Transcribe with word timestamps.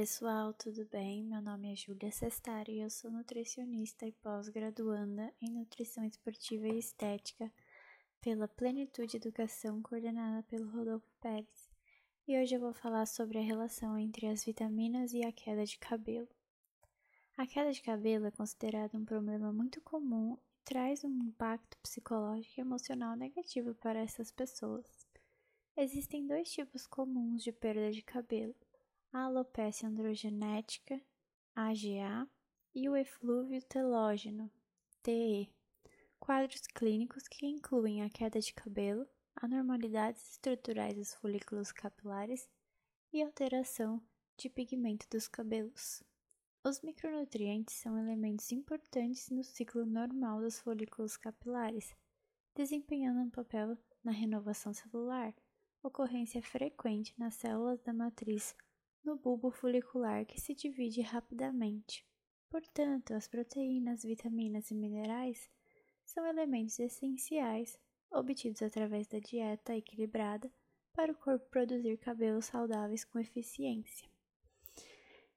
pessoal, 0.00 0.52
tudo 0.54 0.86
bem? 0.86 1.22
Meu 1.24 1.42
nome 1.42 1.72
é 1.72 1.76
Júlia 1.76 2.10
Sestari 2.10 2.76
e 2.76 2.80
eu 2.80 2.90
sou 2.90 3.10
nutricionista 3.10 4.06
e 4.06 4.12
pós-graduanda 4.12 5.32
em 5.40 5.50
Nutrição 5.50 6.04
Esportiva 6.04 6.66
e 6.66 6.78
Estética 6.78 7.52
pela 8.20 8.48
Plenitude 8.48 9.16
Educação, 9.16 9.82
coordenada 9.82 10.42
pelo 10.44 10.70
Rodolfo 10.70 11.06
Pérez. 11.20 11.70
E 12.26 12.40
hoje 12.40 12.54
eu 12.54 12.60
vou 12.60 12.72
falar 12.72 13.06
sobre 13.06 13.38
a 13.38 13.42
relação 13.42 13.98
entre 13.98 14.26
as 14.26 14.44
vitaminas 14.44 15.12
e 15.12 15.24
a 15.24 15.32
queda 15.32 15.64
de 15.64 15.78
cabelo. 15.78 16.28
A 17.36 17.46
queda 17.46 17.70
de 17.72 17.82
cabelo 17.82 18.26
é 18.26 18.30
considerada 18.30 18.96
um 18.96 19.04
problema 19.04 19.52
muito 19.52 19.80
comum 19.82 20.38
e 20.54 20.64
traz 20.64 21.04
um 21.04 21.24
impacto 21.24 21.76
psicológico 21.82 22.54
e 22.58 22.60
emocional 22.60 23.16
negativo 23.16 23.74
para 23.74 24.00
essas 24.00 24.30
pessoas. 24.30 24.86
Existem 25.76 26.26
dois 26.26 26.50
tipos 26.50 26.86
comuns 26.86 27.42
de 27.42 27.52
perda 27.52 27.90
de 27.90 28.02
cabelo 28.02 28.54
a 29.12 29.24
alopecia 29.24 29.88
androgenética, 29.88 31.00
AGA, 31.54 32.28
e 32.74 32.88
o 32.88 32.96
eflúvio 32.96 33.60
telógeno, 33.62 34.50
TE. 35.02 35.52
Quadros 36.20 36.66
clínicos 36.68 37.26
que 37.26 37.46
incluem 37.46 38.02
a 38.02 38.10
queda 38.10 38.38
de 38.38 38.52
cabelo, 38.54 39.06
anormalidades 39.34 40.32
estruturais 40.32 40.94
dos 40.94 41.14
folículos 41.14 41.72
capilares 41.72 42.48
e 43.12 43.22
alteração 43.22 44.00
de 44.36 44.48
pigmento 44.48 45.08
dos 45.10 45.26
cabelos. 45.26 46.02
Os 46.62 46.80
micronutrientes 46.82 47.74
são 47.74 47.98
elementos 47.98 48.52
importantes 48.52 49.30
no 49.30 49.42
ciclo 49.42 49.84
normal 49.86 50.40
dos 50.40 50.60
folículos 50.60 51.16
capilares, 51.16 51.96
desempenhando 52.54 53.20
um 53.20 53.30
papel 53.30 53.76
na 54.04 54.12
renovação 54.12 54.72
celular, 54.72 55.34
ocorrência 55.82 56.42
frequente 56.42 57.14
nas 57.18 57.34
células 57.34 57.80
da 57.80 57.92
matriz 57.92 58.54
no 59.04 59.16
bulbo 59.16 59.50
folicular 59.50 60.26
que 60.26 60.40
se 60.40 60.54
divide 60.54 61.00
rapidamente. 61.00 62.06
Portanto, 62.48 63.14
as 63.14 63.28
proteínas, 63.28 64.02
vitaminas 64.02 64.70
e 64.70 64.74
minerais 64.74 65.48
são 66.04 66.26
elementos 66.26 66.78
essenciais 66.78 67.78
obtidos 68.10 68.62
através 68.62 69.06
da 69.06 69.18
dieta 69.18 69.76
equilibrada 69.76 70.52
para 70.92 71.12
o 71.12 71.14
corpo 71.14 71.48
produzir 71.48 71.96
cabelos 71.98 72.46
saudáveis 72.46 73.04
com 73.04 73.18
eficiência. 73.18 74.08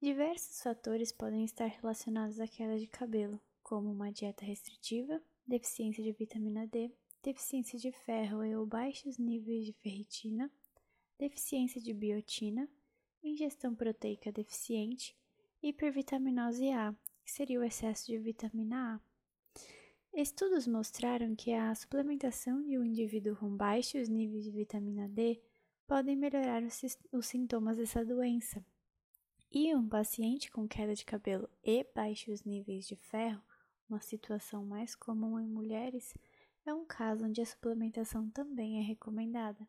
Diversos 0.00 0.62
fatores 0.62 1.10
podem 1.10 1.44
estar 1.44 1.66
relacionados 1.66 2.38
à 2.38 2.46
queda 2.46 2.78
de 2.78 2.86
cabelo, 2.86 3.40
como 3.62 3.90
uma 3.90 4.12
dieta 4.12 4.44
restritiva, 4.44 5.20
deficiência 5.46 6.04
de 6.04 6.12
vitamina 6.12 6.66
D, 6.66 6.92
deficiência 7.22 7.78
de 7.78 7.90
ferro 7.90 8.44
e 8.44 8.54
ou 8.54 8.66
baixos 8.66 9.18
níveis 9.18 9.64
de 9.64 9.72
ferritina, 9.72 10.50
deficiência 11.18 11.80
de 11.80 11.92
biotina, 11.92 12.68
ingestão 13.22 13.74
proteica 13.74 14.32
deficiente, 14.32 15.16
hipervitaminose 15.62 16.70
A, 16.70 16.94
que 17.24 17.30
seria 17.30 17.60
o 17.60 17.64
excesso 17.64 18.06
de 18.06 18.18
vitamina 18.18 18.94
A. 18.94 19.08
Estudos 20.12 20.66
mostraram 20.66 21.34
que 21.36 21.52
a 21.52 21.74
suplementação 21.74 22.62
de 22.62 22.78
um 22.78 22.84
indivíduo 22.84 23.36
com 23.36 23.56
baixos 23.56 24.08
níveis 24.08 24.44
de 24.44 24.50
vitamina 24.50 25.08
D 25.08 25.40
podem 25.86 26.16
melhorar 26.16 26.62
os, 26.62 26.80
os 27.12 27.26
sintomas 27.26 27.76
dessa 27.76 28.04
doença. 28.04 28.64
E 29.50 29.74
um 29.74 29.88
paciente 29.88 30.50
com 30.50 30.68
queda 30.68 30.94
de 30.94 31.04
cabelo 31.04 31.48
e 31.62 31.86
baixos 31.94 32.44
níveis 32.44 32.86
de 32.86 32.96
ferro, 32.96 33.42
uma 33.88 34.00
situação 34.00 34.66
mais 34.66 34.94
comum 34.94 35.40
em 35.40 35.46
mulheres, 35.46 36.12
é 36.66 36.74
um 36.74 36.84
caso 36.84 37.24
onde 37.24 37.40
a 37.40 37.46
suplementação 37.46 38.28
também 38.28 38.78
é 38.78 38.82
recomendada. 38.82 39.66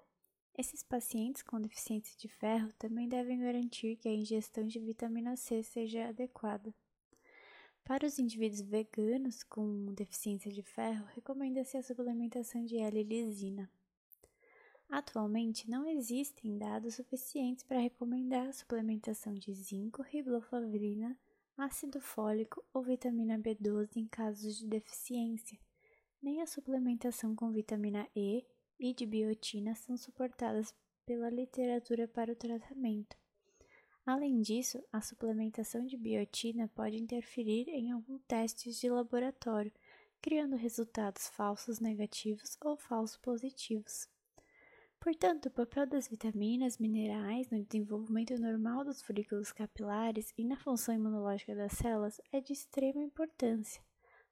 Esses 0.60 0.84
pacientes 0.84 1.42
com 1.42 1.62
deficiência 1.62 2.14
de 2.18 2.28
ferro 2.28 2.70
também 2.74 3.08
devem 3.08 3.40
garantir 3.40 3.96
que 3.96 4.10
a 4.10 4.14
ingestão 4.14 4.68
de 4.68 4.78
vitamina 4.78 5.38
C 5.38 5.64
seja 5.64 6.10
adequada. 6.10 6.76
Para 7.86 8.06
os 8.06 8.20
indivíduos 8.20 8.60
veganos 8.60 9.42
com 9.42 9.94
deficiência 9.94 10.52
de 10.52 10.62
ferro, 10.62 11.06
recomenda-se 11.16 11.78
a 11.78 11.82
suplementação 11.82 12.66
de 12.66 12.76
L-lisina. 12.76 13.72
Atualmente, 14.90 15.70
não 15.70 15.88
existem 15.88 16.58
dados 16.58 16.96
suficientes 16.96 17.64
para 17.64 17.80
recomendar 17.80 18.50
a 18.50 18.52
suplementação 18.52 19.34
de 19.34 19.54
zinco, 19.54 20.02
riboflavina, 20.02 21.18
ácido 21.56 22.02
fólico 22.02 22.62
ou 22.74 22.84
vitamina 22.84 23.40
B12 23.40 23.96
em 23.96 24.08
casos 24.08 24.58
de 24.58 24.68
deficiência, 24.68 25.58
nem 26.22 26.42
a 26.42 26.46
suplementação 26.46 27.34
com 27.34 27.50
vitamina 27.50 28.06
E, 28.14 28.46
e 28.80 28.94
de 28.94 29.06
biotina 29.06 29.76
são 29.76 29.98
suportadas 29.98 30.74
pela 31.06 31.30
literatura 31.30 32.08
para 32.08 32.32
o 32.32 32.36
tratamento. 32.36 33.18
Além 34.06 34.42
disso, 34.42 34.84
a 34.92 35.02
suplementação 35.02 35.86
de 35.86 35.98
biotina 35.98 36.68
pode 36.74 36.98
interferir 36.98 37.68
em 37.70 37.92
alguns 37.92 38.22
testes 38.28 38.80
de 38.80 38.90
laboratório, 38.90 39.72
criando 40.22 40.56
resultados 40.56 41.28
falsos 41.28 41.80
negativos 41.80 42.58
ou 42.64 42.78
falsos 42.78 43.18
positivos. 43.18 44.08
Portanto, 45.00 45.46
o 45.46 45.52
papel 45.52 45.88
das 45.88 46.08
vitaminas, 46.08 46.78
minerais 46.78 47.50
no 47.50 47.64
desenvolvimento 47.64 48.38
normal 48.38 48.84
dos 48.84 49.02
folículos 49.02 49.52
capilares 49.52 50.34
e 50.38 50.44
na 50.44 50.58
função 50.58 50.94
imunológica 50.94 51.56
das 51.56 51.74
células 51.74 52.20
é 52.32 52.42
de 52.42 52.54
extrema 52.54 53.02
importância 53.02 53.82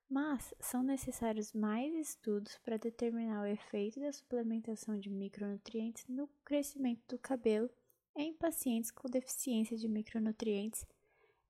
mas 0.09 0.53
são 0.59 0.81
necessários 0.81 1.51
mais 1.53 1.94
estudos 1.94 2.57
para 2.59 2.78
determinar 2.78 3.41
o 3.41 3.45
efeito 3.45 4.00
da 4.00 4.12
suplementação 4.12 4.97
de 4.97 5.09
micronutrientes 5.09 6.06
no 6.07 6.28
crescimento 6.45 7.01
do 7.09 7.19
cabelo 7.19 7.69
em 8.16 8.34
pacientes 8.34 8.90
com 8.90 9.09
deficiência 9.09 9.78
de 9.78 9.88
micronutrientes 9.88 10.85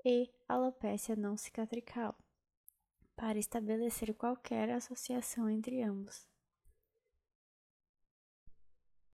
e 0.04 0.30
alopecia 0.48 1.16
não 1.16 1.38
cicatrical, 1.38 2.18
para 3.16 3.40
estabelecer 3.40 4.14
qualquer 4.14 4.70
associação 4.72 5.50
entre 5.50 5.82
ambos. 5.82 6.28